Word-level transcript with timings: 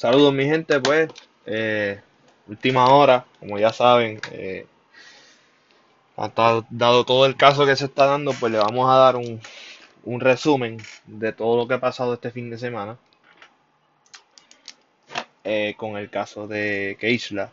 Saludos 0.00 0.32
mi 0.32 0.46
gente, 0.46 0.80
pues, 0.80 1.10
eh, 1.44 2.00
última 2.46 2.88
hora, 2.88 3.26
como 3.38 3.58
ya 3.58 3.70
saben, 3.70 4.18
eh, 4.32 4.64
hasta 6.16 6.64
dado 6.70 7.04
todo 7.04 7.26
el 7.26 7.36
caso 7.36 7.66
que 7.66 7.76
se 7.76 7.84
está 7.84 8.06
dando, 8.06 8.32
pues 8.32 8.50
le 8.50 8.56
vamos 8.56 8.88
a 8.88 8.96
dar 8.96 9.16
un, 9.16 9.42
un 10.04 10.20
resumen 10.20 10.78
de 11.04 11.34
todo 11.34 11.54
lo 11.58 11.68
que 11.68 11.74
ha 11.74 11.80
pasado 11.80 12.14
este 12.14 12.30
fin 12.30 12.48
de 12.48 12.56
semana 12.56 12.96
eh, 15.44 15.74
con 15.76 15.98
el 15.98 16.08
caso 16.08 16.48
de 16.48 16.96
Keisla. 16.98 17.50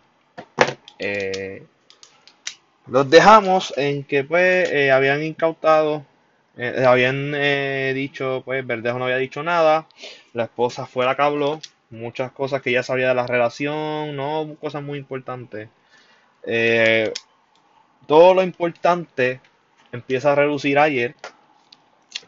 Los 2.87 3.09
dejamos 3.09 3.73
en 3.75 4.05
que 4.05 4.23
pues 4.23 4.89
habían 4.89 5.21
incautado, 5.21 6.05
habían 6.57 7.33
dicho, 7.93 8.41
pues 8.45 8.65
Verdejo 8.65 8.99
no 8.99 9.03
había 9.03 9.17
dicho 9.17 9.43
nada, 9.43 9.85
la 10.31 10.45
esposa 10.45 10.85
fue 10.85 11.03
la 11.03 11.13
que 11.17 11.23
habló, 11.23 11.59
muchas 11.89 12.31
cosas 12.31 12.61
que 12.61 12.71
ya 12.71 12.83
sabía 12.83 13.09
de 13.09 13.15
la 13.15 13.27
relación, 13.27 14.15
no 14.15 14.55
cosas 14.61 14.83
muy 14.83 14.99
importantes. 14.99 15.69
Eh, 16.43 17.13
todo 18.07 18.33
lo 18.35 18.43
importante 18.43 19.41
empieza 19.91 20.31
a 20.33 20.35
reducir 20.35 20.79
ayer 20.79 21.15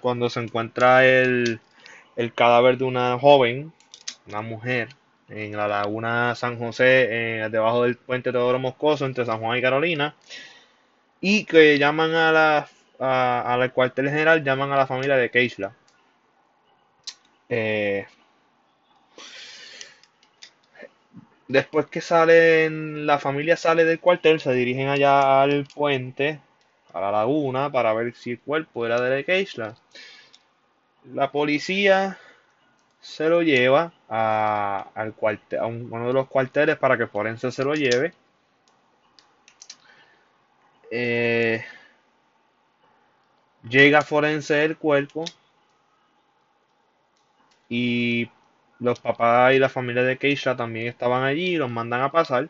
cuando 0.01 0.29
se 0.29 0.39
encuentra 0.41 1.05
el, 1.05 1.59
el 2.15 2.33
cadáver 2.33 2.77
de 2.77 2.85
una 2.85 3.17
joven, 3.19 3.73
una 4.27 4.41
mujer, 4.41 4.89
en 5.29 5.57
la 5.57 5.67
laguna 5.67 6.35
San 6.35 6.59
José, 6.59 7.43
eh, 7.45 7.49
debajo 7.51 7.83
del 7.83 7.97
puente 7.97 8.31
Teodoro 8.31 8.59
Moscoso, 8.59 9.05
entre 9.05 9.25
San 9.25 9.39
Juan 9.39 9.57
y 9.59 9.61
Carolina, 9.61 10.15
y 11.21 11.45
que 11.45 11.77
llaman 11.77 12.13
a 12.13 12.31
la, 12.31 12.67
a- 12.99 13.69
cuartel 13.73 14.09
general, 14.09 14.43
llaman 14.43 14.71
a 14.71 14.77
la 14.77 14.87
familia 14.87 15.15
de 15.17 15.29
Keisla. 15.31 15.73
Eh, 17.49 18.05
después 21.49 21.87
que 21.87 21.99
salen, 21.99 23.05
la 23.05 23.19
familia 23.19 23.57
sale 23.57 23.83
del 23.83 23.99
cuartel, 23.99 24.39
se 24.39 24.53
dirigen 24.53 24.87
allá 24.87 25.41
al 25.41 25.65
puente, 25.65 26.39
a 26.93 27.01
la 27.01 27.11
laguna, 27.11 27.71
para 27.71 27.93
ver 27.93 28.15
si 28.15 28.31
el 28.31 28.39
cuerpo 28.39 28.85
era 28.85 29.01
de 29.01 29.25
Keisla. 29.25 29.75
La 31.13 31.31
policía 31.31 32.17
se 33.01 33.29
lo 33.29 33.41
lleva 33.41 33.93
a, 34.09 34.89
al 34.93 35.13
cuartel, 35.13 35.61
uno 35.63 36.07
de 36.07 36.13
los 36.13 36.27
cuarteles 36.27 36.77
para 36.77 36.97
que 36.97 37.07
Forense 37.07 37.51
se 37.51 37.63
lo 37.63 37.73
lleve. 37.73 38.13
Eh, 40.91 41.63
llega 43.67 44.01
Forense 44.01 44.63
el 44.65 44.77
cuerpo 44.77 45.25
y 47.69 48.29
los 48.79 48.99
papás 48.99 49.53
y 49.53 49.59
la 49.59 49.69
familia 49.69 50.03
de 50.03 50.17
Keisha 50.17 50.55
también 50.55 50.87
estaban 50.87 51.23
allí, 51.23 51.57
los 51.57 51.69
mandan 51.69 52.01
a 52.01 52.11
pasar 52.11 52.49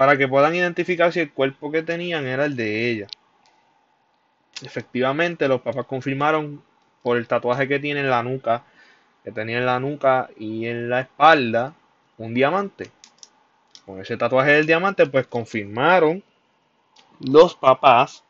para 0.00 0.16
que 0.16 0.26
puedan 0.26 0.54
identificar 0.54 1.12
si 1.12 1.20
el 1.20 1.30
cuerpo 1.30 1.70
que 1.70 1.82
tenían 1.82 2.26
era 2.26 2.46
el 2.46 2.56
de 2.56 2.90
ella. 2.90 3.06
Efectivamente, 4.62 5.46
los 5.46 5.60
papás 5.60 5.84
confirmaron 5.84 6.62
por 7.02 7.18
el 7.18 7.28
tatuaje 7.28 7.68
que 7.68 7.78
tiene 7.80 8.00
en 8.00 8.08
la 8.08 8.22
nuca, 8.22 8.64
que 9.22 9.30
tenía 9.30 9.58
en 9.58 9.66
la 9.66 9.78
nuca 9.78 10.30
y 10.38 10.64
en 10.64 10.88
la 10.88 11.00
espalda, 11.00 11.74
un 12.16 12.32
diamante. 12.32 12.90
Con 13.84 14.00
ese 14.00 14.16
tatuaje 14.16 14.52
del 14.52 14.66
diamante, 14.66 15.04
pues 15.04 15.26
confirmaron 15.26 16.22
los 17.18 17.54
papás 17.54 18.24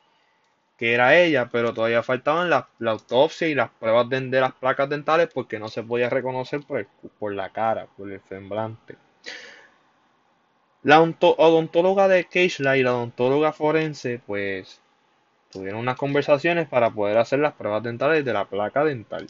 que 0.81 0.95
era 0.95 1.15
ella, 1.15 1.51
pero 1.53 1.75
todavía 1.75 2.03
faltaban 2.03 2.49
la, 2.49 2.67
autopsia 2.87 3.47
y 3.49 3.55
las 3.55 3.69
pruebas 3.69 4.09
de, 4.09 4.41
las 4.41 4.55
placas 4.55 4.89
dentales 4.89 5.29
porque 5.29 5.59
no 5.59 5.69
se 5.69 5.83
podía 5.83 6.09
reconocer 6.09 6.63
por, 6.63 6.87
por 7.19 7.35
la 7.35 7.51
cara, 7.51 7.87
por 7.99 8.11
el 8.11 8.23
semblante. 8.31 8.97
La 10.83 11.03
odontóloga 11.03 12.09
de 12.09 12.25
Keishla 12.25 12.79
y 12.79 12.83
la 12.83 12.95
odontóloga 12.95 13.53
forense, 13.53 14.23
pues, 14.27 14.81
tuvieron 15.51 15.81
unas 15.81 15.99
conversaciones 15.99 16.67
para 16.67 16.89
poder 16.91 17.19
hacer 17.19 17.41
las 17.41 17.53
pruebas 17.53 17.83
dentales 17.83 18.25
de 18.25 18.33
la 18.33 18.47
placa 18.47 18.83
dental. 18.83 19.27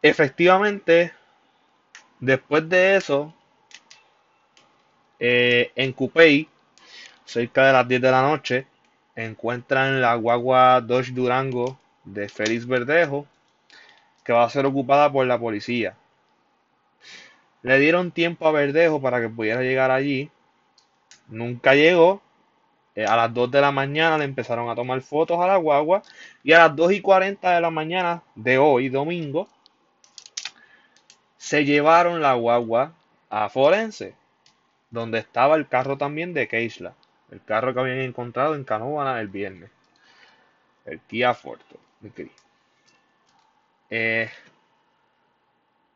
Efectivamente, 0.00 1.12
después 2.20 2.66
de 2.70 2.96
eso, 2.96 3.34
eh, 5.18 5.72
en 5.76 5.92
Coupey, 5.92 6.48
cerca 7.30 7.66
de 7.66 7.72
las 7.72 7.86
10 7.86 8.02
de 8.02 8.10
la 8.10 8.22
noche, 8.22 8.66
encuentran 9.14 10.00
la 10.00 10.16
guagua 10.16 10.80
Dodge 10.80 11.12
Durango 11.12 11.78
de 12.04 12.28
Félix 12.28 12.66
Verdejo, 12.66 13.24
que 14.24 14.32
va 14.32 14.42
a 14.42 14.50
ser 14.50 14.66
ocupada 14.66 15.12
por 15.12 15.24
la 15.26 15.38
policía. 15.38 15.94
Le 17.62 17.78
dieron 17.78 18.10
tiempo 18.10 18.48
a 18.48 18.52
Verdejo 18.52 19.00
para 19.00 19.20
que 19.20 19.28
pudiera 19.28 19.62
llegar 19.62 19.92
allí. 19.92 20.28
Nunca 21.28 21.74
llegó. 21.74 22.20
Eh, 22.96 23.04
a 23.04 23.14
las 23.14 23.32
2 23.32 23.50
de 23.52 23.60
la 23.60 23.70
mañana 23.70 24.18
le 24.18 24.24
empezaron 24.24 24.68
a 24.68 24.74
tomar 24.74 25.00
fotos 25.00 25.38
a 25.40 25.46
la 25.46 25.56
guagua. 25.56 26.02
Y 26.42 26.52
a 26.52 26.58
las 26.58 26.74
2 26.74 26.92
y 26.92 27.00
40 27.00 27.54
de 27.54 27.60
la 27.60 27.70
mañana 27.70 28.22
de 28.34 28.58
hoy, 28.58 28.88
domingo, 28.88 29.48
se 31.36 31.64
llevaron 31.64 32.20
la 32.20 32.34
guagua 32.34 32.92
a 33.28 33.48
Forense, 33.48 34.14
donde 34.90 35.18
estaba 35.18 35.54
el 35.54 35.68
carro 35.68 35.96
también 35.96 36.34
de 36.34 36.48
Keisla. 36.48 36.94
El 37.30 37.42
carro 37.44 37.72
que 37.72 37.80
habían 37.80 38.00
encontrado 38.00 38.54
en 38.54 38.64
Canóvana 38.64 39.20
el 39.20 39.28
viernes. 39.28 39.70
El 40.84 41.00
Kia 41.00 41.34
Forte. 41.34 41.76
de 42.00 42.10
gris. 42.10 42.32
Eh, 43.90 44.30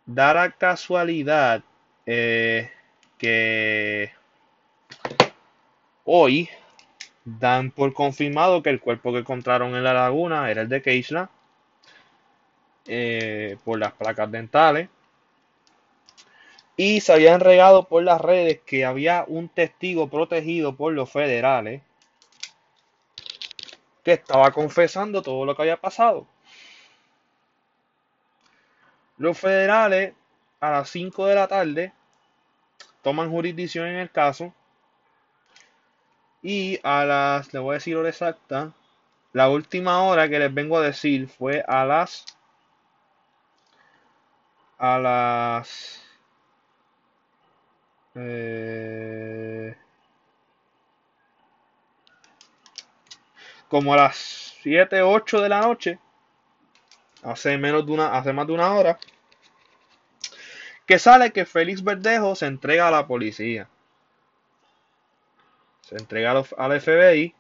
dará 0.07 0.51
casualidad 0.51 1.63
eh, 2.07 2.71
que 3.19 4.13
hoy 6.05 6.49
dan 7.25 7.71
por 7.71 7.93
confirmado 7.95 8.63
que 8.63 8.71
el 8.71 8.81
cuerpo 8.81 9.13
que 9.13 9.21
encontraron 9.21 9.75
en 9.75 9.85
la 9.85 9.95
laguna 9.95 10.51
era 10.51 10.63
el 10.63 10.69
de 10.69 10.83
Keisla 10.83 11.31
eh, 12.87 13.57
por 13.65 13.79
las 13.79 13.93
placas 13.93 14.31
dentales. 14.31 14.89
Y 16.77 17.01
se 17.01 17.13
habían 17.13 17.41
regado 17.41 17.89
por 17.89 18.03
las 18.03 18.21
redes 18.21 18.61
que 18.67 18.85
había 18.85 19.25
un 19.29 19.49
testigo 19.49 20.09
protegido 20.09 20.75
por 20.77 20.93
los 20.93 21.11
federales 21.11 21.83
que 24.03 24.13
estaba 24.13 24.51
confesando 24.51 25.23
todo 25.23 25.45
lo 25.45 25.57
que 25.57 25.63
había 25.63 25.81
pasado. 25.81 26.27
Los 29.17 29.39
federales 29.39 30.15
a 30.61 30.71
las 30.71 30.91
5 30.91 31.27
de 31.27 31.35
la 31.35 31.49
tarde 31.49 31.93
toman 33.03 33.31
jurisdicción 33.31 33.87
en 33.87 33.97
el 33.97 34.11
caso 34.11 34.53
y 36.43 36.79
a 36.83 37.05
las, 37.05 37.55
le 37.55 37.61
voy 37.61 37.73
a 37.73 37.75
decir 37.75 37.97
hora 37.97 38.11
exacta, 38.11 38.73
la 39.33 39.49
última 39.49 40.03
hora 40.03 40.29
que 40.29 40.39
les 40.39 40.53
vengo 40.53 40.77
a 40.77 40.83
decir 40.83 41.29
fue 41.29 41.65
a 41.67 41.85
las 41.85 42.27
a 44.79 44.99
las 44.99 46.04
eh, 48.15 49.77
como 53.69 53.93
a 53.93 53.97
las 53.97 54.17
7, 54.63 55.03
8 55.03 55.41
de 55.41 55.49
la 55.49 55.61
noche, 55.61 55.99
hace 57.23 57.59
menos 57.59 57.85
de 57.87 57.93
una, 57.93 58.17
hace 58.17 58.33
más 58.33 58.47
de 58.47 58.53
una 58.53 58.73
hora, 58.73 58.99
que 60.87 60.99
sale 60.99 61.33
que 61.33 61.47
Félix 61.47 61.83
Verdejo 61.83 62.35
se 62.35 62.47
entrega 62.47 62.89
a 62.89 62.91
la 62.91 63.07
policía. 63.07 63.69
Se 65.83 65.97
entrega 65.97 66.31
al, 66.31 66.47
al 66.57 66.81
FBI 66.81 67.35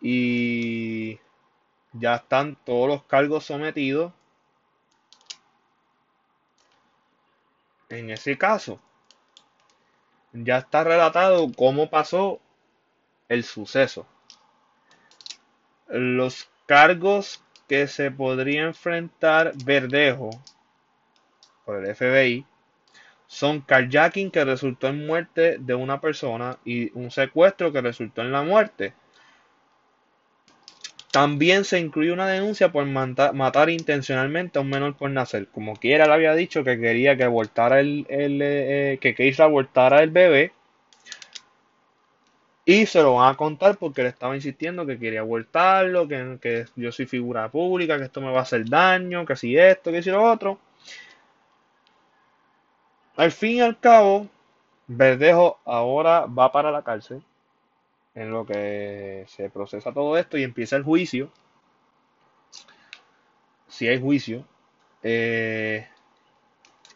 y 0.00 1.18
ya 1.92 2.16
están 2.16 2.56
todos 2.64 2.88
los 2.88 3.04
cargos 3.04 3.44
sometidos 3.44 4.12
en 7.94 8.10
ese 8.10 8.36
caso. 8.36 8.80
Ya 10.32 10.58
está 10.58 10.84
relatado 10.84 11.50
cómo 11.56 11.88
pasó 11.90 12.40
el 13.28 13.44
suceso. 13.44 14.06
Los 15.88 16.48
cargos 16.66 17.42
que 17.68 17.86
se 17.86 18.10
podría 18.10 18.62
enfrentar 18.62 19.52
Verdejo 19.64 20.30
por 21.64 21.84
el 21.84 21.94
FBI 21.94 22.46
son 23.26 23.60
carjacking 23.60 24.30
que 24.30 24.44
resultó 24.44 24.88
en 24.88 25.06
muerte 25.06 25.56
de 25.58 25.74
una 25.74 26.00
persona 26.00 26.58
y 26.64 26.90
un 26.98 27.10
secuestro 27.10 27.72
que 27.72 27.80
resultó 27.80 28.22
en 28.22 28.32
la 28.32 28.42
muerte. 28.42 28.94
También 31.14 31.64
se 31.64 31.78
incluye 31.78 32.10
una 32.10 32.26
denuncia 32.26 32.72
por 32.72 32.84
matar 32.86 33.70
intencionalmente 33.70 34.58
a 34.58 34.62
un 34.62 34.68
menor 34.68 34.96
por 34.96 35.10
nacer. 35.10 35.46
Como 35.46 35.76
quiera, 35.76 36.08
le 36.08 36.12
había 36.12 36.34
dicho 36.34 36.64
que 36.64 36.76
quería 36.76 37.16
que 37.16 37.22
abortara 37.22 37.78
el, 37.78 38.04
el, 38.08 38.40
eh, 38.42 38.98
que 39.00 39.14
Keisha 39.14 39.44
abortara 39.44 40.02
el 40.02 40.10
bebé. 40.10 40.50
Y 42.64 42.86
se 42.86 43.00
lo 43.00 43.14
van 43.14 43.32
a 43.32 43.36
contar 43.36 43.76
porque 43.76 44.02
le 44.02 44.08
estaba 44.08 44.34
insistiendo 44.34 44.84
que 44.86 44.98
quería 44.98 45.20
abortarlo, 45.20 46.08
que, 46.08 46.38
que 46.42 46.64
yo 46.74 46.90
soy 46.90 47.06
figura 47.06 47.48
pública, 47.48 47.96
que 47.96 48.06
esto 48.06 48.20
me 48.20 48.32
va 48.32 48.40
a 48.40 48.42
hacer 48.42 48.68
daño, 48.68 49.24
que 49.24 49.36
si 49.36 49.56
esto, 49.56 49.92
que 49.92 50.02
si 50.02 50.10
lo 50.10 50.20
otro. 50.20 50.58
Al 53.14 53.30
fin 53.30 53.58
y 53.58 53.60
al 53.60 53.78
cabo, 53.78 54.26
Verdejo 54.88 55.60
ahora 55.64 56.26
va 56.26 56.50
para 56.50 56.72
la 56.72 56.82
cárcel 56.82 57.22
en 58.14 58.30
lo 58.30 58.46
que 58.46 59.24
se 59.28 59.50
procesa 59.50 59.92
todo 59.92 60.16
esto 60.16 60.38
y 60.38 60.42
empieza 60.42 60.76
el 60.76 60.82
juicio. 60.82 61.30
Si 63.68 63.88
hay 63.88 64.00
juicio. 64.00 64.46
Eh, 65.02 65.86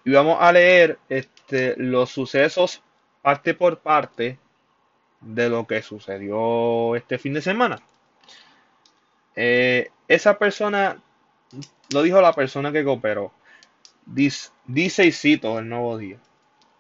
y 0.05 0.11
vamos 0.13 0.39
a 0.41 0.53
leer 0.53 0.99
este, 1.09 1.75
los 1.77 2.11
sucesos 2.11 2.83
parte 3.21 3.55
por 3.55 3.81
parte 3.81 4.39
de 5.21 5.49
lo 5.49 5.67
que 5.67 5.83
sucedió 5.83 6.95
este 6.97 7.19
fin 7.19 7.35
de 7.35 7.43
semana. 7.43 7.81
Eh, 9.35 9.91
esa 10.07 10.39
persona, 10.39 11.03
lo 11.93 12.03
dijo 12.03 12.21
la 12.21 12.33
persona 12.33 12.73
que 12.73 12.85
cooperó, 12.85 13.33
dice, 14.07 14.51
y 15.05 15.13
cito 15.13 15.59
el 15.59 15.69
nuevo 15.69 15.99
día. 15.99 16.19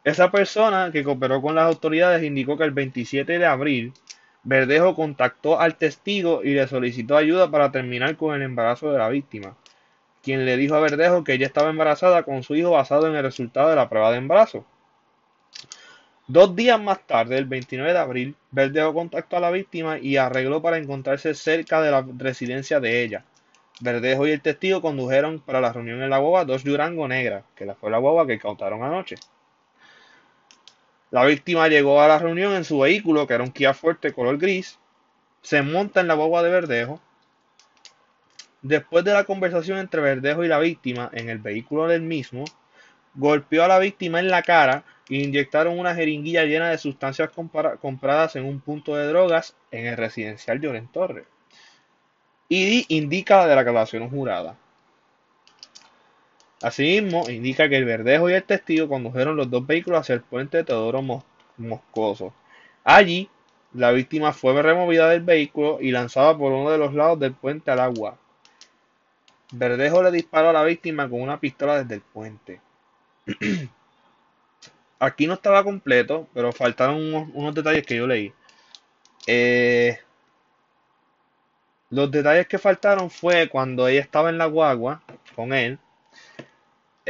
Esa 0.04 0.30
persona 0.30 0.90
que 0.92 1.04
cooperó 1.04 1.42
con 1.42 1.54
las 1.54 1.66
autoridades 1.66 2.22
indicó 2.22 2.56
que 2.56 2.64
el 2.64 2.70
27 2.70 3.38
de 3.38 3.46
abril 3.46 3.92
Verdejo 4.44 4.94
contactó 4.94 5.60
al 5.60 5.76
testigo 5.76 6.42
y 6.42 6.54
le 6.54 6.66
solicitó 6.68 7.16
ayuda 7.16 7.50
para 7.50 7.72
terminar 7.72 8.16
con 8.16 8.34
el 8.34 8.42
embarazo 8.42 8.92
de 8.92 8.98
la 8.98 9.08
víctima, 9.08 9.56
quien 10.22 10.44
le 10.46 10.56
dijo 10.56 10.74
a 10.74 10.80
Verdejo 10.80 11.24
que 11.24 11.34
ella 11.34 11.46
estaba 11.46 11.70
embarazada 11.70 12.22
con 12.22 12.42
su 12.42 12.54
hijo 12.54 12.70
basado 12.70 13.06
en 13.08 13.16
el 13.16 13.22
resultado 13.22 13.70
de 13.70 13.76
la 13.76 13.88
prueba 13.88 14.10
de 14.10 14.18
embarazo. 14.18 14.64
Dos 16.26 16.54
días 16.54 16.80
más 16.80 17.06
tarde, 17.06 17.38
el 17.38 17.46
29 17.46 17.92
de 17.92 17.98
abril, 17.98 18.36
Verdejo 18.50 18.92
contactó 18.92 19.38
a 19.38 19.40
la 19.40 19.50
víctima 19.50 19.98
y 19.98 20.18
arregló 20.18 20.60
para 20.60 20.76
encontrarse 20.76 21.34
cerca 21.34 21.80
de 21.80 21.90
la 21.90 22.06
residencia 22.18 22.80
de 22.80 23.02
ella. 23.02 23.24
Verdejo 23.80 24.26
y 24.26 24.32
el 24.32 24.42
testigo 24.42 24.82
condujeron 24.82 25.40
para 25.40 25.60
la 25.60 25.72
reunión 25.72 26.02
en 26.02 26.10
la 26.10 26.18
guagua 26.18 26.44
dos 26.44 26.64
Durango 26.64 27.08
Negra, 27.08 27.44
que 27.54 27.72
fue 27.74 27.90
la 27.90 27.98
guagua 27.98 28.26
que 28.26 28.38
cautaron 28.38 28.82
anoche. 28.82 29.16
La 31.10 31.24
víctima 31.24 31.68
llegó 31.68 32.00
a 32.02 32.08
la 32.08 32.18
reunión 32.18 32.52
en 32.52 32.64
su 32.64 32.80
vehículo, 32.80 33.26
que 33.26 33.34
era 33.34 33.44
un 33.44 33.50
Kia 33.50 33.74
Fuerte 33.74 34.12
color 34.12 34.38
gris, 34.38 34.78
se 35.42 35.62
monta 35.62 36.00
en 36.00 36.08
la 36.08 36.14
guagua 36.14 36.42
de 36.42 36.50
Verdejo. 36.50 37.00
Después 38.60 39.04
de 39.04 39.14
la 39.14 39.24
conversación 39.24 39.78
entre 39.78 40.00
Verdejo 40.00 40.44
y 40.44 40.48
la 40.48 40.58
víctima 40.58 41.10
en 41.12 41.30
el 41.30 41.38
vehículo 41.38 41.86
del 41.86 42.02
mismo, 42.02 42.44
golpeó 43.14 43.64
a 43.64 43.68
la 43.68 43.78
víctima 43.78 44.20
en 44.20 44.28
la 44.28 44.42
cara 44.42 44.84
inyectaron 45.08 45.78
una 45.78 45.94
jeringuilla 45.94 46.44
llena 46.44 46.70
de 46.70 46.78
sustancias 46.78 47.30
compradas 47.30 48.36
en 48.36 48.44
un 48.44 48.60
punto 48.60 48.94
de 48.94 49.06
drogas 49.06 49.56
en 49.70 49.86
el 49.86 49.96
residencial 49.96 50.60
de 50.60 50.88
Torres. 50.92 51.26
Y 52.48 52.84
indica 52.94 53.46
la 53.46 53.56
declaración 53.56 54.08
jurada. 54.10 54.56
Asimismo, 56.62 57.28
indica 57.28 57.68
que 57.68 57.76
el 57.76 57.84
verdejo 57.84 58.28
y 58.28 58.34
el 58.34 58.42
testigo 58.42 58.88
condujeron 58.88 59.36
los 59.36 59.50
dos 59.50 59.66
vehículos 59.66 60.00
hacia 60.00 60.14
el 60.14 60.22
puente 60.22 60.58
de 60.58 60.64
Teodoro 60.64 61.02
Moscoso. 61.56 62.32
Allí, 62.84 63.28
la 63.74 63.92
víctima 63.92 64.32
fue 64.32 64.60
removida 64.60 65.08
del 65.08 65.22
vehículo 65.22 65.78
y 65.80 65.90
lanzada 65.90 66.36
por 66.36 66.52
uno 66.52 66.70
de 66.70 66.78
los 66.78 66.94
lados 66.94 67.20
del 67.20 67.34
puente 67.34 67.70
al 67.70 67.80
agua. 67.80 68.18
Verdejo 69.52 70.02
le 70.02 70.10
disparó 70.10 70.50
a 70.50 70.52
la 70.52 70.64
víctima 70.64 71.08
con 71.08 71.22
una 71.22 71.38
pistola 71.40 71.82
desde 71.82 71.94
el 71.94 72.00
puente. 72.00 72.60
aquí 74.98 75.26
no 75.26 75.34
estaba 75.34 75.64
completo, 75.64 76.28
pero 76.34 76.52
faltaron 76.52 77.30
unos, 77.34 77.54
detalles 77.54 77.86
que 77.86 77.96
yo 77.96 78.06
leí. 78.06 78.32
Eh, 79.26 79.98
los 81.90 82.10
detalles 82.10 82.46
que 82.46 82.58
faltaron 82.58 83.10
fue 83.10 83.48
cuando 83.48 83.88
ella 83.88 84.00
estaba 84.00 84.28
en 84.28 84.38
la 84.38 84.46
guagua 84.46 85.02
con 85.34 85.52
él. 85.52 85.78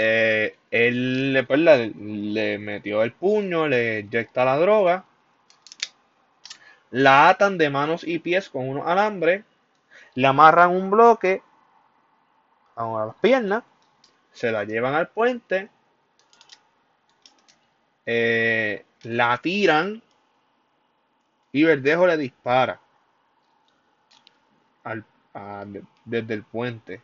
Eh, 0.01 0.57
él 0.71 1.45
pues, 1.49 1.59
le, 1.59 2.59
metió 2.59 3.03
el 3.03 3.13
puño, 3.13 3.67
le 3.67 4.01
inyecta 4.01 4.45
la 4.45 4.57
droga. 4.57 5.05
La 6.91 7.29
atan 7.29 7.59
de 7.59 7.69
manos 7.69 8.05
y 8.07 8.21
pies 8.21 8.49
con 8.49 8.69
unos 8.69 8.87
alambres. 8.87 9.45
Le 10.15 10.27
amarran 10.27 10.71
un 10.71 10.91
bloque 10.91 11.43
a 12.77 13.07
las 13.07 13.17
piernas. 13.17 13.65
Se 14.33 14.53
la 14.53 14.65
llevan 14.65 14.95
al 14.95 15.09
puente 15.09 15.69
eh, 18.11 18.87
la 19.03 19.37
tiran 19.37 20.03
y 21.53 21.63
Verdejo 21.63 22.07
le 22.07 22.17
dispara 22.17 22.81
desde 26.07 26.33
el 26.33 26.43
puente. 26.43 27.03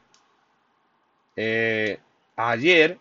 Eh, 1.37 2.01
ayer 2.37 2.99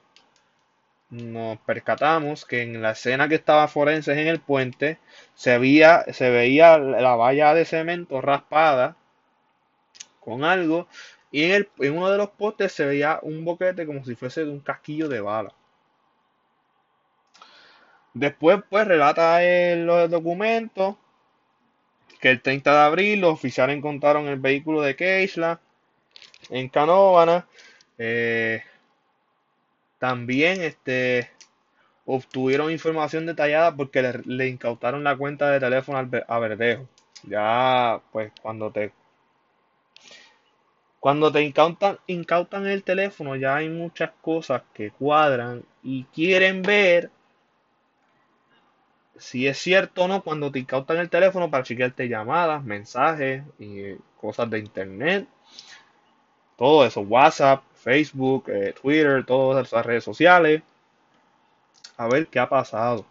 nos 1.09 1.59
percatamos 1.59 2.45
que 2.45 2.63
en 2.63 2.81
la 2.81 2.91
escena 2.91 3.29
que 3.29 3.35
estaba 3.35 3.67
forenses 3.67 4.17
en 4.17 4.27
el 4.27 4.39
puente 4.39 4.97
se 5.35 5.57
veía, 5.59 6.05
se 6.11 6.29
veía 6.31 6.77
la 6.79 7.15
valla 7.15 7.53
de 7.53 7.65
cemento 7.65 8.19
raspada 8.19 8.95
con 10.19 10.43
algo 10.43 10.87
y 11.31 11.43
en, 11.43 11.51
el, 11.51 11.69
en 11.79 11.97
uno 11.97 12.09
de 12.09 12.17
los 12.17 12.29
postes 12.31 12.71
se 12.71 12.85
veía 12.85 13.19
un 13.21 13.45
boquete 13.45 13.85
como 13.85 14.03
si 14.03 14.15
fuese 14.15 14.45
de 14.45 14.51
un 14.51 14.59
casquillo 14.59 15.07
de 15.07 15.21
bala. 15.21 15.53
Después, 18.13 18.59
pues, 18.69 18.87
relata 18.87 19.43
en 19.43 19.85
los 19.87 20.09
documentos 20.09 20.95
que 22.19 22.29
el 22.29 22.41
30 22.41 22.71
de 22.71 22.79
abril 22.79 23.21
los 23.21 23.33
oficiales 23.33 23.75
encontraron 23.75 24.27
el 24.27 24.39
vehículo 24.39 24.81
de 24.81 24.95
Keisla 24.95 25.59
en 26.49 26.69
Canóvana. 26.69 27.47
Eh, 27.97 28.63
también 30.03 30.61
este, 30.61 31.29
obtuvieron 32.05 32.69
información 32.69 33.25
detallada 33.25 33.73
porque 33.73 34.01
le, 34.25 34.49
incautaron 34.49 35.01
la 35.05 35.15
cuenta 35.15 35.49
de 35.49 35.61
teléfono 35.61 36.09
a 36.27 36.39
Verdejo. 36.39 36.89
Ya, 37.23 38.01
pues, 38.11 38.33
cuando 38.41 38.69
te 38.69 38.91
cuando 40.99 41.31
te 41.31 41.41
incautan, 41.41 41.99
incautan 42.07 42.67
el 42.67 42.83
teléfono, 42.83 43.37
ya 43.37 43.55
hay 43.55 43.69
muchas 43.69 44.11
cosas 44.19 44.63
que 44.73 44.91
cuadran 44.91 45.63
y 45.81 46.03
quieren 46.13 46.63
ver 46.63 47.09
si 49.15 49.47
es 49.47 49.57
cierto 49.57 50.03
o 50.03 50.07
no 50.09 50.21
cuando 50.21 50.51
te 50.51 50.59
incautan 50.59 50.97
el 50.97 51.09
teléfono 51.09 51.49
para 51.49 51.63
chequearte 51.63 52.09
llamadas, 52.09 52.61
mensajes 52.61 53.43
y 53.57 53.93
cosas 54.19 54.49
de 54.49 54.59
internet. 54.59 55.29
Todo 56.57 56.85
eso, 56.85 56.99
WhatsApp, 56.99 57.63
Facebook, 57.83 58.45
eh, 58.49 58.73
Twitter, 58.79 59.25
todas 59.25 59.67
esas 59.67 59.85
redes 59.85 60.03
sociales. 60.03 60.61
A 61.97 62.07
ver 62.07 62.27
qué 62.27 62.39
ha 62.39 62.49
pasado. 62.49 63.05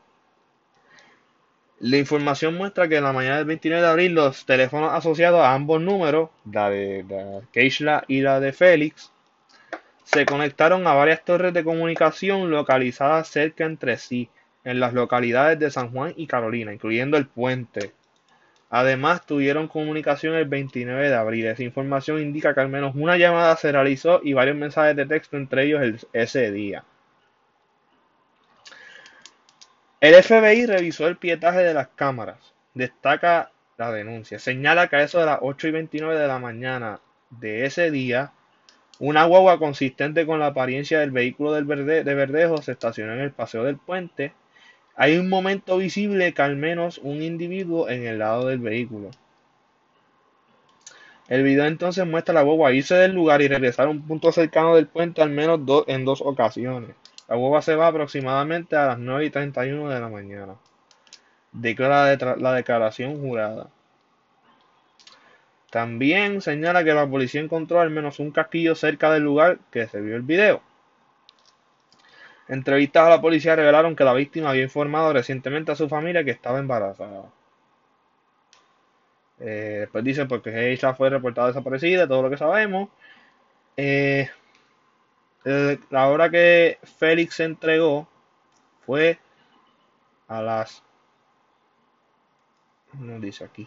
La 1.79 1.99
información 1.99 2.57
muestra 2.57 2.89
que 2.89 2.97
en 2.97 3.05
la 3.05 3.13
mañana 3.13 3.39
del 3.39 3.45
29 3.45 3.83
de 3.83 3.89
abril 3.89 4.15
los 4.15 4.47
teléfonos 4.47 4.93
asociados 4.93 5.41
a 5.41 5.53
ambos 5.53 5.81
números, 5.81 6.31
la 6.51 6.71
de, 6.71 7.03
de 7.03 7.43
Keishla 7.53 8.05
y 8.07 8.21
la 8.21 8.41
de 8.41 8.53
Félix, 8.53 9.13
se 10.05 10.25
conectaron 10.27 10.87
a 10.87 10.95
varias 10.95 11.25
torres 11.25 11.53
de 11.53 11.65
comunicación 11.65 12.51
localizadas 12.51 13.29
cerca 13.29 13.65
entre 13.65 13.99
sí 13.99 14.31
en 14.65 14.81
las 14.81 14.93
localidades 14.93 15.59
de 15.59 15.71
San 15.71 15.91
Juan 15.91 16.15
y 16.17 16.27
Carolina, 16.27 16.73
incluyendo 16.73 17.17
el 17.17 17.27
puente. 17.27 17.93
Además, 18.75 19.27
tuvieron 19.27 19.69
comunicación 19.69 20.35
el 20.35 20.47
29 20.47 21.11
de 21.11 21.15
abril. 21.15 21.45
Esa 21.45 21.63
información 21.63 22.23
indica 22.23 22.55
que 22.55 22.61
al 22.63 22.71
menos 22.71 22.95
una 22.95 23.19
llamada 23.19 23.55
se 23.59 23.71
realizó 23.71 24.23
y 24.25 24.33
varios 24.33 24.57
mensajes 24.57 24.97
de 24.97 25.05
texto 25.05 25.37
entre 25.37 25.65
ellos 25.65 26.07
ese 26.15 26.51
día. 26.51 26.83
El 30.01 30.15
FBI 30.15 30.65
revisó 30.65 31.07
el 31.07 31.19
pietaje 31.19 31.59
de 31.59 31.75
las 31.75 31.89
cámaras. 31.89 32.55
Destaca 32.73 33.51
la 33.77 33.93
denuncia. 33.93 34.39
Señala 34.39 34.89
que 34.89 34.97
a 34.97 35.03
eso 35.03 35.21
de 35.21 35.27
las 35.27 35.41
8 35.43 35.69
y 35.69 35.71
29 35.73 36.19
de 36.19 36.27
la 36.27 36.39
mañana 36.39 36.99
de 37.29 37.67
ese 37.67 37.91
día, 37.91 38.33
una 38.99 39.25
guagua 39.25 39.59
consistente 39.59 40.25
con 40.25 40.39
la 40.39 40.47
apariencia 40.47 40.99
del 41.01 41.11
vehículo 41.11 41.53
de 41.53 42.15
Verdejo 42.15 42.63
se 42.63 42.73
estacionó 42.73 43.13
en 43.13 43.21
el 43.21 43.33
paseo 43.33 43.65
del 43.65 43.77
puente 43.77 44.33
hay 44.95 45.17
un 45.17 45.29
momento 45.29 45.77
visible 45.79 46.35
que 46.35 46.43
al 46.43 46.57
menos 46.57 46.99
un 46.99 47.23
individuo 47.23 47.89
en 47.89 48.07
el 48.07 48.19
lado 48.19 48.47
del 48.47 48.59
vehículo. 48.59 49.11
El 51.29 51.45
video 51.45 51.65
entonces 51.65 52.07
muestra 52.07 52.33
a 52.33 52.35
la 52.35 52.43
boba 52.43 52.73
irse 52.73 52.95
del 52.95 53.15
lugar 53.15 53.41
y 53.41 53.49
regresar 53.49 53.87
a 53.87 53.91
un 53.91 54.07
punto 54.07 54.33
cercano 54.33 54.75
del 54.75 54.87
puente 54.87 55.23
al 55.23 55.31
menos 55.31 55.61
en 55.87 56.05
dos 56.05 56.21
ocasiones. 56.21 56.91
La 57.29 57.37
boba 57.37 57.63
se 57.63 57.75
va 57.75 57.87
aproximadamente 57.87 58.77
a 58.77 58.87
las 58.89 58.99
9 58.99 59.25
y 59.25 59.31
31 59.31 59.89
de 59.89 60.01
la 60.01 60.09
mañana. 60.09 60.57
Declara 61.53 62.37
la 62.37 62.53
declaración 62.53 63.21
jurada. 63.21 63.71
También 65.71 66.43
señala 66.43 66.85
que 66.85 66.93
la 66.93 67.09
policía 67.09 67.41
encontró 67.41 67.81
al 67.81 67.89
menos 67.89 68.19
un 68.19 68.31
casquillo 68.31 68.75
cerca 68.75 69.11
del 69.11 69.23
lugar 69.23 69.59
que 69.71 69.87
se 69.87 70.03
vio 70.03 70.17
el 70.17 70.23
video. 70.23 70.61
Entrevistas 72.53 73.07
a 73.07 73.09
la 73.09 73.23
policía 73.23 73.57
revelaron 73.57 73.97
que 73.97 74.05
la 74.05 74.13
víctima 74.13 74.51
había 74.51 74.65
informado 74.65 75.15
recientemente 75.15 75.73
a 75.73 75.75
su 75.75 75.89
familia 75.89 76.23
que 76.23 76.33
estaba 76.33 76.59
embarazada. 76.59 77.33
Eh, 79.41 79.79
después 79.81 80.05
dicen 80.05 80.29
porque 80.29 80.53
Keishla 80.53 80.95
fue 80.95 81.09
reportada 81.09 81.47
desaparecida, 81.47 82.07
todo 82.07 82.21
lo 82.21 82.29
que 82.29 82.37
sabemos. 82.37 82.91
Eh, 83.79 84.29
eh, 85.47 85.79
la 85.89 86.09
hora 86.09 86.29
que 86.29 86.77
Félix 86.99 87.37
se 87.37 87.45
entregó 87.45 88.07
fue 88.85 89.19
a 90.29 90.43
las... 90.43 90.83
No 92.93 93.19
dice 93.19 93.45
aquí. 93.45 93.67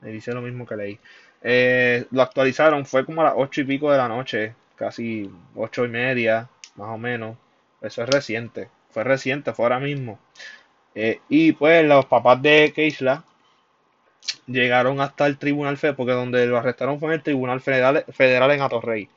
Me 0.00 0.10
dice 0.10 0.34
lo 0.34 0.42
mismo 0.42 0.66
que 0.66 0.74
leí. 0.74 1.00
Eh, 1.42 2.06
lo 2.10 2.22
actualizaron, 2.22 2.86
fue 2.86 3.06
como 3.06 3.20
a 3.20 3.26
las 3.26 3.34
ocho 3.36 3.60
y 3.60 3.64
pico 3.64 3.88
de 3.92 3.98
la 3.98 4.08
noche, 4.08 4.56
casi 4.74 5.30
ocho 5.54 5.84
y 5.84 5.88
media, 5.88 6.48
más 6.74 6.88
o 6.88 6.98
menos. 6.98 7.36
Eso 7.80 8.02
es 8.02 8.08
reciente, 8.08 8.70
fue 8.90 9.04
reciente, 9.04 9.52
fue 9.52 9.66
ahora 9.66 9.80
mismo. 9.80 10.18
Eh, 10.94 11.20
y 11.28 11.52
pues 11.52 11.84
los 11.86 12.06
papás 12.06 12.40
de 12.42 12.72
Keishla 12.74 13.24
llegaron 14.46 15.00
hasta 15.00 15.26
el 15.26 15.38
Tribunal 15.38 15.76
Federal, 15.76 15.96
porque 15.96 16.12
donde 16.12 16.46
lo 16.46 16.58
arrestaron 16.58 16.98
fue 17.00 17.08
en 17.08 17.14
el 17.14 17.22
Tribunal 17.22 17.60
Federal, 17.60 18.04
Federal 18.10 18.50
en 18.52 18.62
Atorrey. 18.62 19.08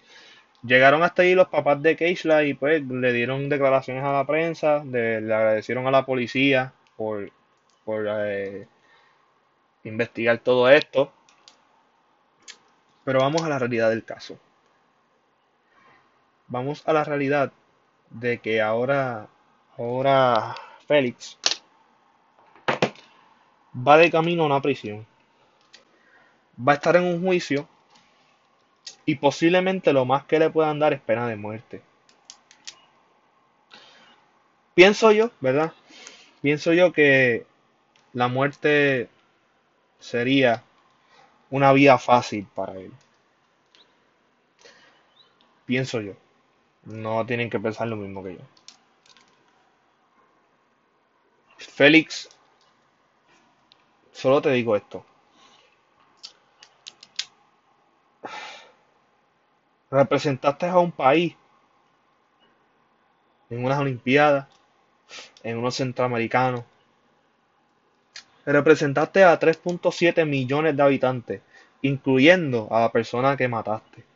Llegaron 0.64 1.04
hasta 1.04 1.22
ahí 1.22 1.36
los 1.36 1.48
papás 1.50 1.82
de 1.82 1.96
Keishla 1.96 2.44
y 2.44 2.54
pues 2.54 2.84
le 2.84 3.14
dieron 3.14 3.48
declaraciones 3.50 4.04
a 4.04 4.14
la 4.14 4.26
prensa, 4.26 4.84
le 4.84 5.18
agradecieron 5.18 5.88
a 5.88 5.92
la 5.92 6.06
policía 6.06 6.74
por, 6.96 7.32
por 7.86 8.06
eh, 8.10 8.68
investigar 9.84 10.40
todo 10.40 10.70
esto. 10.70 11.14
Pero 13.04 13.20
vamos 13.20 13.44
a 13.44 13.50
la 13.50 13.60
realidad 13.60 13.90
del 13.90 14.04
caso. 14.04 14.40
Vamos 16.48 16.84
a 16.86 16.94
la 16.94 17.04
realidad 17.04 17.52
de 18.10 18.40
que 18.40 18.62
ahora, 18.62 19.28
ahora 19.78 20.56
Félix 20.88 21.38
va 23.76 23.98
de 23.98 24.12
camino 24.12 24.44
a 24.44 24.48
una 24.48 24.62
prisión. 24.62 25.06
Va 26.58 26.74
a 26.74 26.76
estar 26.76 26.96
en 26.96 27.04
un 27.04 27.22
juicio 27.22 27.68
y 29.06 29.16
posiblemente 29.16 29.94
lo 29.94 30.06
más 30.06 30.26
que 30.26 30.40
le 30.40 30.50
puedan 30.50 30.80
dar 30.80 30.94
es 30.94 31.02
pena 31.02 31.28
de 31.28 31.36
muerte. 31.36 31.82
Pienso 34.74 35.12
yo, 35.12 35.32
¿verdad? 35.40 35.74
Pienso 36.42 36.74
yo 36.74 36.94
que 36.94 37.46
la 38.14 38.28
muerte 38.28 39.10
sería 40.00 40.64
una 41.50 41.74
vida 41.74 41.98
fácil 41.98 42.48
para 42.54 42.74
él. 42.78 42.92
Pienso 45.66 46.02
yo. 46.02 46.14
No 46.88 47.26
tienen 47.26 47.50
que 47.50 47.60
pensar 47.60 47.88
lo 47.88 47.98
mismo 47.98 48.24
que 48.24 48.36
yo. 48.36 48.42
Félix, 51.58 52.30
solo 54.12 54.42
te 54.42 54.50
digo 54.52 54.76
esto. 54.76 55.06
Representaste 59.92 60.66
a 60.66 60.80
un 60.80 60.92
país 60.92 61.36
en 63.50 63.66
unas 63.66 63.80
Olimpiadas, 63.80 64.48
en 65.44 65.58
unos 65.58 65.76
centroamericanos, 65.76 66.64
representaste 68.46 69.26
a 69.26 69.38
3.7 69.38 70.26
millones 70.26 70.76
de 70.78 70.84
habitantes, 70.84 71.42
incluyendo 71.82 72.68
a 72.72 72.80
la 72.80 72.92
persona 72.92 73.36
que 73.36 73.50
mataste. 73.50 74.07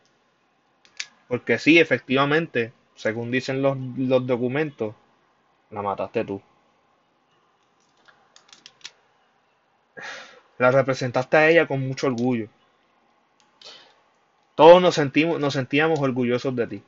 Porque 1.31 1.57
sí, 1.57 1.79
efectivamente, 1.79 2.73
según 2.93 3.31
dicen 3.31 3.61
los, 3.61 3.77
los 3.95 4.27
documentos, 4.27 4.93
la 5.69 5.81
mataste 5.81 6.25
tú. 6.25 6.41
La 10.57 10.71
representaste 10.71 11.37
a 11.37 11.49
ella 11.49 11.67
con 11.67 11.87
mucho 11.87 12.07
orgullo. 12.07 12.49
Todos 14.55 14.81
nos, 14.81 14.95
sentimos, 14.95 15.39
nos 15.39 15.53
sentíamos 15.53 16.01
orgullosos 16.01 16.53
de 16.53 16.67
ti. 16.67 16.83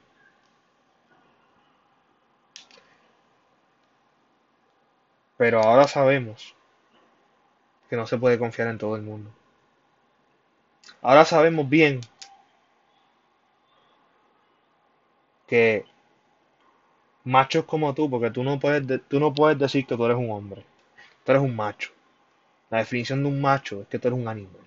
Pero 5.37 5.61
ahora 5.61 5.87
sabemos 5.87 6.53
que 7.89 7.95
no 7.95 8.05
se 8.05 8.17
puede 8.17 8.37
confiar 8.37 8.67
en 8.67 8.77
todo 8.77 8.97
el 8.97 9.03
mundo. 9.03 9.31
Ahora 11.01 11.23
sabemos 11.23 11.69
bien 11.69 12.01
que 15.53 15.85
machos 17.25 17.65
como 17.65 17.93
tú, 17.93 18.09
porque 18.09 18.31
tú 18.31 18.43
no 18.43 18.59
puedes, 18.59 19.01
tú 19.07 19.19
no 19.19 19.31
puedes 19.31 19.59
decir 19.59 19.85
que 19.85 19.95
tú 19.95 20.03
eres 20.03 20.17
un 20.17 20.31
hombre, 20.31 20.65
tú 21.23 21.31
eres 21.31 21.43
un 21.43 21.55
macho. 21.55 21.91
La 22.71 22.79
definición 22.79 23.21
de 23.21 23.29
un 23.29 23.39
macho 23.39 23.81
es 23.83 23.87
que 23.87 23.99
tú 23.99 24.07
eres 24.07 24.19
un 24.19 24.27
animal, 24.27 24.63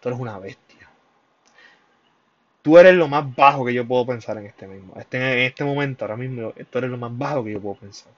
tú 0.00 0.08
eres 0.08 0.20
una 0.20 0.38
bestia. 0.38 0.88
Tú 2.62 2.78
eres 2.78 2.94
lo 2.94 3.08
más 3.08 3.34
bajo 3.34 3.64
que 3.64 3.74
yo 3.74 3.84
puedo 3.84 4.06
pensar 4.06 4.38
en 4.38 4.46
este 4.46 4.68
mismo, 4.68 4.94
este, 4.96 5.16
en 5.16 5.38
este 5.40 5.64
momento, 5.64 6.04
ahora 6.04 6.16
mismo, 6.16 6.52
tú 6.70 6.78
eres 6.78 6.90
lo 6.90 6.96
más 6.98 7.18
bajo 7.18 7.42
que 7.42 7.50
yo 7.52 7.60
puedo 7.60 7.74
pensar. 7.74 8.12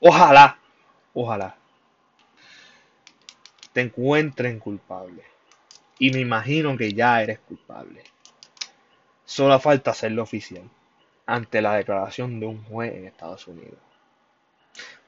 Ojalá 0.00 0.58
ojalá, 1.14 1.56
te 3.72 3.80
encuentren 3.80 4.58
culpable. 4.58 5.22
Y 6.00 6.10
me 6.10 6.20
imagino 6.20 6.76
que 6.76 6.92
ya 6.92 7.22
eres 7.22 7.40
culpable. 7.40 8.04
Solo 9.28 9.60
falta 9.60 9.90
hacerlo 9.90 10.22
oficial 10.22 10.70
ante 11.26 11.60
la 11.60 11.74
declaración 11.74 12.40
de 12.40 12.46
un 12.46 12.64
juez 12.64 12.94
en 12.94 13.04
Estados 13.04 13.46
Unidos. 13.46 13.78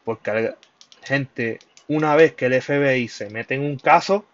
Porque, 0.05 0.55
gente, 1.03 1.59
una 1.89 2.15
vez 2.17 2.35
que 2.35 2.45
el 2.45 2.61
FBI 2.61 3.09
se 3.09 3.31
mete 3.31 3.55
en 3.55 3.63
un 3.63 3.79
caso, 3.79 4.27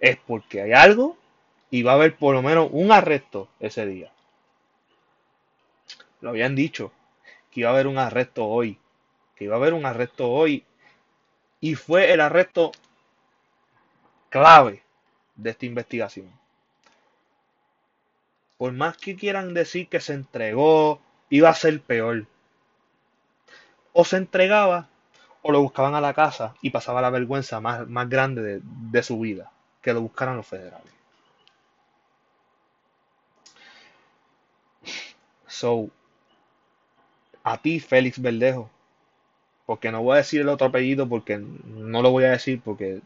es 0.00 0.16
porque 0.16 0.62
hay 0.62 0.72
algo 0.72 1.16
y 1.70 1.84
va 1.84 1.92
a 1.92 1.94
haber 1.94 2.16
por 2.16 2.34
lo 2.34 2.42
menos 2.42 2.70
un 2.72 2.90
arresto 2.90 3.48
ese 3.60 3.86
día. 3.86 4.10
Lo 6.20 6.30
habían 6.30 6.56
dicho, 6.56 6.90
que 7.52 7.60
iba 7.60 7.70
a 7.70 7.74
haber 7.74 7.86
un 7.86 7.98
arresto 7.98 8.46
hoy, 8.46 8.80
que 9.36 9.44
iba 9.44 9.54
a 9.54 9.58
haber 9.58 9.74
un 9.74 9.86
arresto 9.86 10.28
hoy 10.28 10.64
y 11.60 11.76
fue 11.76 12.12
el 12.12 12.20
arresto 12.20 12.72
clave 14.28 14.82
de 15.36 15.50
esta 15.50 15.66
investigación. 15.66 16.36
Por 18.58 18.72
más 18.72 18.96
que 18.96 19.16
quieran 19.16 19.54
decir 19.54 19.88
que 19.88 20.00
se 20.00 20.14
entregó, 20.14 21.00
iba 21.30 21.48
a 21.48 21.54
ser 21.54 21.80
peor. 21.80 22.26
O 23.92 24.04
se 24.04 24.16
entregaba 24.16 24.88
o 25.42 25.52
lo 25.52 25.62
buscaban 25.62 25.94
a 25.94 26.00
la 26.00 26.12
casa 26.14 26.54
y 26.60 26.70
pasaba 26.70 27.00
la 27.00 27.10
vergüenza 27.10 27.60
más, 27.60 27.88
más 27.88 28.08
grande 28.08 28.42
de, 28.42 28.60
de 28.62 29.02
su 29.02 29.18
vida, 29.20 29.50
que 29.80 29.92
lo 29.92 30.02
buscaran 30.02 30.36
los 30.36 30.46
federales. 30.46 30.92
So, 35.46 35.90
a 37.42 37.56
ti, 37.58 37.80
Félix 37.80 38.20
Verdejo, 38.20 38.70
porque 39.66 39.90
no 39.90 40.02
voy 40.02 40.14
a 40.14 40.18
decir 40.18 40.40
el 40.40 40.48
otro 40.48 40.68
apellido 40.68 41.08
porque 41.08 41.38
no 41.38 42.02
lo 42.02 42.10
voy 42.10 42.24
a 42.24 42.30
decir 42.30 42.60
porque 42.62 43.00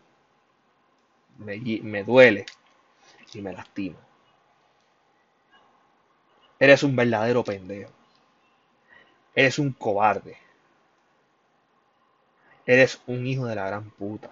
me, 1.38 2.04
duele 2.04 2.46
y 3.32 3.40
me 3.40 3.52
lastima. 3.52 3.96
Eres 6.62 6.84
un 6.84 6.94
verdadero 6.94 7.42
pendejo. 7.42 7.90
Eres 9.34 9.58
un 9.58 9.72
cobarde. 9.72 10.36
Eres 12.64 13.00
un 13.08 13.26
hijo 13.26 13.46
de 13.46 13.56
la 13.56 13.66
gran 13.66 13.90
puta. 13.90 14.30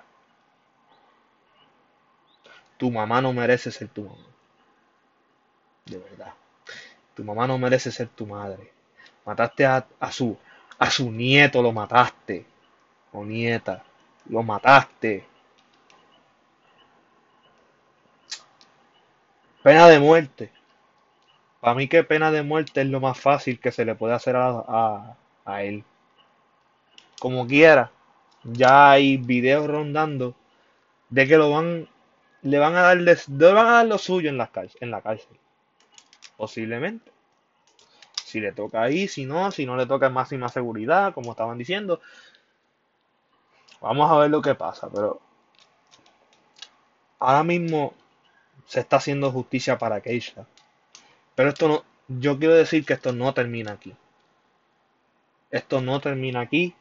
Tu 2.77 2.89
mamá 2.89 3.21
no 3.21 3.33
merece 3.33 3.73
ser 3.73 3.89
tu 3.89 4.05
mamá. 4.05 4.29
De 5.87 5.99
verdad. 5.99 6.33
Tu 7.17 7.25
mamá 7.25 7.49
no 7.49 7.59
merece 7.59 7.91
ser 7.91 8.07
tu 8.07 8.27
madre. 8.27 8.71
Mataste 9.27 9.67
a, 9.67 9.85
a 9.99 10.13
su 10.13 10.39
a 10.79 10.89
su 10.89 11.11
nieto 11.11 11.61
lo 11.61 11.73
mataste. 11.73 12.47
O 13.11 13.25
nieta, 13.25 13.83
lo 14.27 14.45
mataste. 14.45 15.27
Pena 19.65 19.89
de 19.89 19.99
muerte. 19.99 20.60
Para 21.61 21.75
mí 21.75 21.89
que 21.89 22.05
pena 22.05 22.31
de 22.31 22.43
muerte 22.43 22.81
es 22.81 22.89
lo 22.89 23.01
más 23.01 23.19
fácil 23.21 23.61
que 23.61 23.73
se 23.73 23.85
le 23.85 23.95
puede 23.95 24.15
hacer 24.15 24.35
a, 24.37 25.17
a, 25.45 25.63
él. 25.63 25.85
Como 27.21 27.47
quiera, 27.47 27.91
ya 28.45 28.93
hay 28.93 29.19
videos 29.19 29.67
rondando 29.67 30.35
de 31.11 31.29
que 31.29 31.37
lo 31.37 31.51
van, 31.51 31.89
le 32.43 32.59
van 32.59 32.77
a 32.77 32.83
dar, 32.83 32.97
le 32.97 33.15
van 33.53 33.67
a 33.67 33.73
dar 33.73 33.87
lo 33.87 33.99
suyo 33.99 34.31
en 34.31 34.39
la, 34.39 34.51
en 34.81 34.91
la 34.91 35.03
cárcel. 35.03 35.37
Posiblemente. 36.37 37.13
Si 38.25 38.41
le 38.41 38.53
toca 38.53 38.83
ahí, 38.83 39.09
si 39.09 39.27
no, 39.27 39.51
si 39.51 39.67
no 39.67 39.77
le 39.77 39.87
toca 39.87 40.09
máxima 40.09 40.49
seguridad, 40.49 41.13
como 41.13 41.33
estaban 41.33 41.59
diciendo. 41.59 42.01
Vamos 43.81 44.11
a 44.11 44.19
ver 44.19 44.31
lo 44.31 44.41
que 44.41 44.55
pasa, 44.55 44.89
pero 44.89 45.21
ahora 47.19 47.43
mismo 47.43 47.93
se 48.67 48.81
está 48.81 48.97
haciendo 48.97 49.31
justicia 49.31 49.79
para 49.79 50.01
Keisha. 50.01 50.47
Pero 51.35 51.49
esto 51.51 51.69
no, 51.69 51.85
yo 52.09 52.39
quiero 52.39 52.55
decir 52.55 52.85
que 52.85 52.95
esto 52.95 53.13
no 53.13 53.33
termina 53.35 53.73
aquí. 53.73 53.95
Esto 55.51 55.81
no 55.81 56.01
termina 56.01 56.41
aquí. 56.41 56.75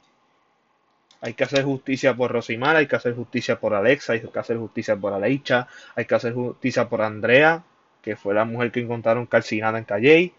Hay 1.22 1.34
que 1.34 1.44
hacer 1.44 1.66
justicia 1.66 2.16
por 2.16 2.32
Rosimar, 2.32 2.76
hay 2.78 2.88
que 2.88 2.96
hacer 2.96 3.14
justicia 3.14 3.60
por 3.60 3.74
Alexa, 3.74 4.14
hay 4.14 4.22
que 4.22 4.40
hacer 4.40 4.58
justicia 4.58 4.96
por 4.96 5.14
Aleicha, 5.14 5.68
hay 5.96 6.06
que 6.06 6.16
hacer 6.16 6.34
justicia 6.34 6.88
por 6.88 7.02
Andrea, 7.02 7.64
que 8.02 8.16
fue 8.16 8.34
la 8.34 8.46
mujer 8.46 8.72
que 8.72 8.80
encontraron 8.80 9.26
calcinada 9.26 9.78
en 9.78 9.84
Calle. 9.84 10.34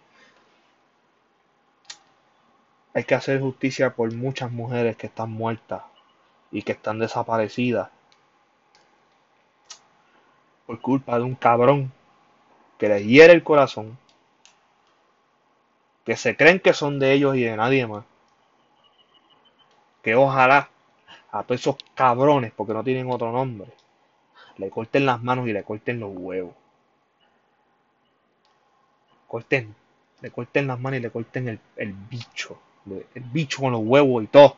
Hay 2.94 3.04
que 3.04 3.14
hacer 3.14 3.40
justicia 3.40 3.94
por 3.94 4.12
muchas 4.14 4.50
mujeres 4.50 4.96
que 4.96 5.06
están 5.06 5.30
muertas 5.30 5.82
y 6.50 6.62
que 6.62 6.72
están 6.72 6.98
desaparecidas 6.98 7.90
por 10.66 10.80
culpa 10.80 11.16
de 11.18 11.24
un 11.24 11.34
cabrón 11.34 11.92
que 12.80 12.88
les 12.88 13.04
hiere 13.04 13.34
el 13.34 13.44
corazón, 13.44 13.98
que 16.06 16.16
se 16.16 16.34
creen 16.34 16.60
que 16.60 16.72
son 16.72 16.98
de 16.98 17.12
ellos 17.12 17.36
y 17.36 17.42
de 17.42 17.54
nadie 17.54 17.86
más. 17.86 18.06
Que 20.02 20.14
ojalá 20.14 20.70
a 21.30 21.42
todos 21.42 21.60
esos 21.60 21.76
cabrones, 21.94 22.52
porque 22.56 22.72
no 22.72 22.82
tienen 22.82 23.10
otro 23.10 23.30
nombre, 23.32 23.70
le 24.56 24.70
corten 24.70 25.04
las 25.04 25.22
manos 25.22 25.46
y 25.46 25.52
le 25.52 25.62
corten 25.62 26.00
los 26.00 26.10
huevos. 26.14 26.54
Corten, 29.28 29.74
le 30.22 30.30
corten 30.30 30.66
las 30.66 30.80
manos 30.80 31.00
y 31.00 31.02
le 31.02 31.10
corten 31.10 31.48
el, 31.48 31.60
el 31.76 31.92
bicho, 31.92 32.58
el 33.14 33.22
bicho 33.24 33.60
con 33.60 33.72
los 33.72 33.82
huevos 33.84 34.24
y 34.24 34.26
todo. 34.28 34.56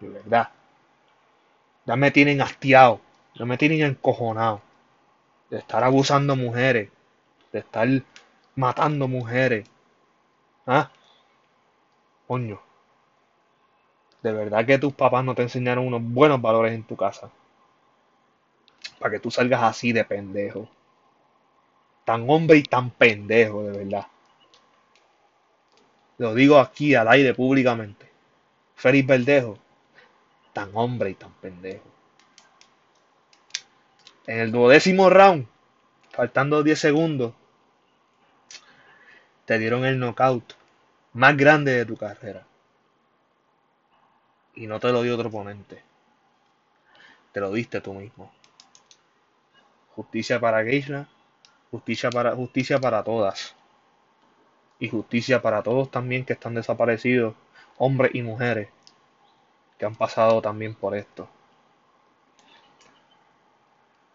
De 0.00 0.08
verdad. 0.08 0.48
Ya 1.86 1.94
me 1.94 2.10
tienen 2.10 2.40
hastiado, 2.40 3.00
ya 3.36 3.44
me 3.44 3.56
tienen 3.56 3.82
encojonado 3.82 4.73
de 5.54 5.60
estar 5.60 5.84
abusando 5.84 6.34
mujeres, 6.34 6.90
de 7.52 7.60
estar 7.60 7.88
matando 8.56 9.06
mujeres. 9.06 9.64
¿Ah? 10.66 10.90
Coño. 12.26 12.60
De 14.20 14.32
verdad 14.32 14.66
que 14.66 14.78
tus 14.78 14.92
papás 14.94 15.24
no 15.24 15.32
te 15.36 15.42
enseñaron 15.42 15.86
unos 15.86 16.02
buenos 16.02 16.42
valores 16.42 16.74
en 16.74 16.82
tu 16.82 16.96
casa. 16.96 17.30
Para 18.98 19.12
que 19.12 19.20
tú 19.20 19.30
salgas 19.30 19.62
así 19.62 19.92
de 19.92 20.04
pendejo. 20.04 20.68
Tan 22.04 22.28
hombre 22.28 22.56
y 22.56 22.64
tan 22.64 22.90
pendejo, 22.90 23.62
de 23.62 23.78
verdad. 23.78 24.08
Lo 26.18 26.34
digo 26.34 26.58
aquí 26.58 26.96
al 26.96 27.06
aire 27.06 27.32
públicamente. 27.32 28.10
Félix 28.74 29.06
Verdejo. 29.06 29.56
Tan 30.52 30.70
hombre 30.74 31.10
y 31.10 31.14
tan 31.14 31.30
pendejo. 31.34 31.84
En 34.26 34.38
el 34.38 34.52
duodécimo 34.52 35.10
round, 35.10 35.46
faltando 36.10 36.62
10 36.62 36.78
segundos, 36.78 37.34
te 39.44 39.58
dieron 39.58 39.84
el 39.84 39.98
knockout 39.98 40.54
más 41.12 41.36
grande 41.36 41.72
de 41.72 41.84
tu 41.84 41.98
carrera. 41.98 42.46
Y 44.54 44.66
no 44.66 44.80
te 44.80 44.92
lo 44.92 45.02
dio 45.02 45.14
otro 45.14 45.28
oponente. 45.28 45.82
Te 47.32 47.40
lo 47.40 47.52
diste 47.52 47.82
tú 47.82 47.92
mismo. 47.92 48.32
Justicia 49.94 50.40
para 50.40 50.64
Geisha, 50.64 51.06
justicia 51.70 52.08
para, 52.08 52.34
justicia 52.34 52.80
para 52.80 53.04
todas. 53.04 53.54
Y 54.78 54.88
justicia 54.88 55.42
para 55.42 55.62
todos 55.62 55.90
también 55.90 56.24
que 56.24 56.32
están 56.32 56.54
desaparecidos, 56.54 57.34
hombres 57.76 58.14
y 58.14 58.22
mujeres, 58.22 58.68
que 59.78 59.84
han 59.84 59.96
pasado 59.96 60.40
también 60.40 60.74
por 60.74 60.96
esto. 60.96 61.28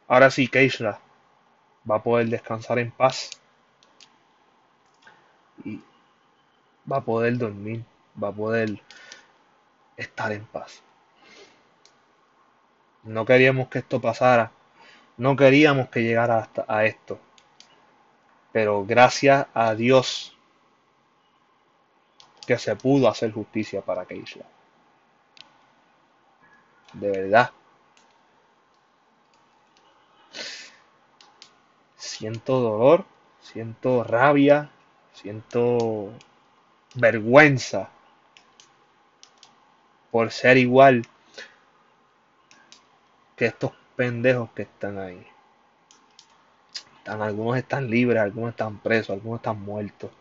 Ahora 0.10 0.32
sí, 0.32 0.48
Keishla 0.48 1.00
va 1.90 1.98
a 1.98 2.04
poder 2.04 2.28
descansar 2.30 2.80
en 2.80 2.90
paz. 2.90 3.30
Y 5.64 5.82
va 6.92 6.98
a 6.98 7.02
poder 7.02 7.38
dormir, 7.38 7.86
va 8.22 8.30
a 8.30 8.32
poder 8.32 8.82
estar 9.98 10.32
en 10.32 10.46
paz. 10.46 10.82
No 13.04 13.24
queríamos 13.24 13.68
que 13.68 13.80
esto 13.80 14.02
pasara, 14.02 14.52
no 15.18 15.36
queríamos 15.36 15.90
que 15.90 16.02
llegara 16.02 16.40
hasta 16.40 16.66
a 16.68 16.86
esto. 16.86 17.20
Pero 18.52 18.84
gracias 18.86 19.46
a 19.54 19.76
Dios 19.76 20.36
que 22.48 22.58
se 22.58 22.76
pudo 22.76 23.08
hacer 23.08 23.32
justicia 23.32 23.82
para 23.82 24.06
Keishla. 24.06 24.46
De 26.94 27.12
verdad. 27.12 27.52
Siento 32.20 32.60
dolor, 32.60 33.06
siento 33.40 34.04
rabia, 34.04 34.70
siento 35.14 36.12
vergüenza 36.96 37.90
por 40.12 40.30
ser 40.30 40.58
igual 40.58 41.04
que 43.38 43.46
estos 43.46 43.72
pendejos 43.96 44.50
que 44.52 44.64
están 44.64 45.00
ahí. 45.00 45.26
Algunos 47.06 47.58
están 47.58 47.90
libres, 47.90 48.22
algunos 48.22 48.50
están 48.50 48.80
presos, 48.80 49.12
algunos 49.12 49.40
están 49.40 49.62
muertos. 49.62 50.12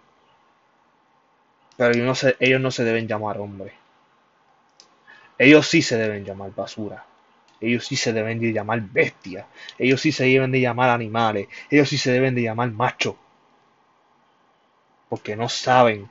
Pero 1.76 1.90
ellos 1.90 2.06
no 2.06 2.14
se, 2.14 2.36
ellos 2.38 2.60
no 2.60 2.70
se 2.70 2.84
deben 2.84 3.08
llamar 3.08 3.38
hombres. 3.38 3.74
Ellos 5.36 5.66
sí 5.66 5.82
se 5.82 5.96
deben 5.96 6.24
llamar 6.24 6.54
basura. 6.54 7.04
Ellos 7.60 7.86
sí 7.86 7.96
se 7.96 8.12
deben 8.12 8.40
de 8.40 8.52
llamar 8.52 8.80
bestias. 8.80 9.46
Ellos 9.78 10.00
sí 10.00 10.12
se 10.12 10.24
deben 10.24 10.52
de 10.52 10.60
llamar 10.60 10.90
animales. 10.90 11.48
Ellos 11.70 11.88
sí 11.88 11.98
se 11.98 12.12
deben 12.12 12.34
de 12.34 12.42
llamar 12.42 12.70
machos. 12.70 13.16
Porque 15.08 15.34
no 15.36 15.48
saben 15.48 16.08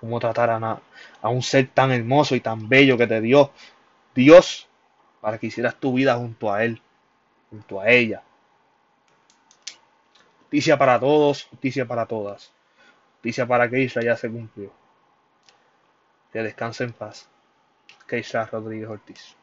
cómo 0.00 0.18
tratar 0.18 0.50
a, 0.50 1.28
un 1.28 1.42
ser 1.42 1.68
tan 1.68 1.92
hermoso 1.92 2.34
y 2.34 2.40
tan 2.40 2.68
bello 2.68 2.96
que 2.96 3.06
te 3.06 3.20
dio 3.20 3.52
Dios 4.14 4.68
para 5.20 5.38
que 5.38 5.48
hicieras 5.48 5.76
tu 5.76 5.92
vida 5.92 6.16
junto 6.16 6.52
a 6.52 6.64
Él, 6.64 6.80
junto 7.50 7.80
a 7.80 7.88
ella. 7.88 8.22
Justicia 10.40 10.78
para 10.78 10.98
todos, 10.98 11.44
justicia 11.44 11.86
para 11.86 12.06
todas. 12.06 12.52
Justicia 13.14 13.46
para 13.46 13.68
que 13.68 13.80
Israel 13.80 14.06
ya 14.06 14.16
se 14.16 14.30
cumplió. 14.30 14.72
Que 16.32 16.42
descanse 16.42 16.84
en 16.84 16.92
paz. 16.92 17.28
Keisha 18.06 18.46
Rodríguez 18.46 18.88
Ortiz. 18.88 19.36